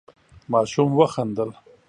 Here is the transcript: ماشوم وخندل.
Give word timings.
ماشوم 0.51 0.91
وخندل. 0.99 1.49